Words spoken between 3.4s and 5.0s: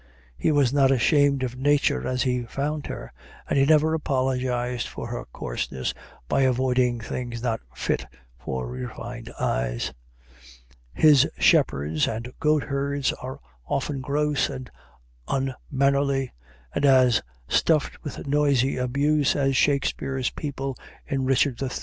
and he never apologized